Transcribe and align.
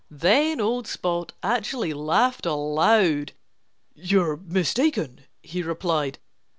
Then 0.09 0.59
old 0.59 0.87
Spot 0.87 1.31
actually 1.43 1.93
laughed 1.93 2.47
aloud. 2.47 3.33
"You're 3.93 4.35
mistaken," 4.37 5.25
he 5.43 5.61
replied. 5.61 6.17